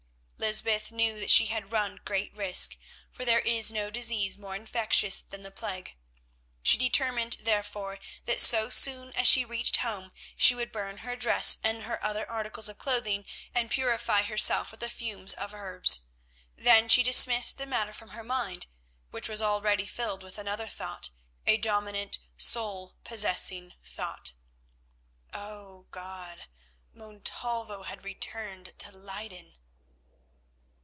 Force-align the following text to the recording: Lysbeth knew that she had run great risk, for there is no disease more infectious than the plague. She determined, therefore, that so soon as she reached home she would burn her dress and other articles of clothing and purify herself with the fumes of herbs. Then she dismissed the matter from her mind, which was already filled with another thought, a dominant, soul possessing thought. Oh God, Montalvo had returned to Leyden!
Lysbeth 0.43 0.91
knew 0.91 1.19
that 1.19 1.29
she 1.29 1.45
had 1.45 1.71
run 1.71 1.99
great 2.03 2.33
risk, 2.33 2.75
for 3.11 3.23
there 3.23 3.41
is 3.41 3.71
no 3.71 3.91
disease 3.91 4.35
more 4.39 4.55
infectious 4.55 5.21
than 5.21 5.43
the 5.43 5.51
plague. 5.51 5.95
She 6.63 6.79
determined, 6.79 7.37
therefore, 7.41 7.99
that 8.25 8.39
so 8.41 8.71
soon 8.71 9.13
as 9.13 9.27
she 9.27 9.45
reached 9.45 9.77
home 9.77 10.11
she 10.35 10.55
would 10.55 10.71
burn 10.71 10.97
her 11.05 11.15
dress 11.15 11.59
and 11.63 11.85
other 11.85 12.27
articles 12.29 12.67
of 12.67 12.79
clothing 12.79 13.23
and 13.53 13.69
purify 13.69 14.23
herself 14.23 14.71
with 14.71 14.79
the 14.79 14.89
fumes 14.89 15.35
of 15.35 15.53
herbs. 15.53 16.07
Then 16.57 16.89
she 16.89 17.03
dismissed 17.03 17.59
the 17.59 17.67
matter 17.67 17.93
from 17.93 18.09
her 18.09 18.23
mind, 18.23 18.65
which 19.11 19.29
was 19.29 19.43
already 19.43 19.85
filled 19.85 20.23
with 20.23 20.39
another 20.39 20.67
thought, 20.67 21.11
a 21.45 21.57
dominant, 21.57 22.17
soul 22.35 22.95
possessing 23.03 23.75
thought. 23.85 24.31
Oh 25.35 25.85
God, 25.91 26.47
Montalvo 26.95 27.83
had 27.83 28.03
returned 28.03 28.73
to 28.79 28.91
Leyden! 28.91 29.57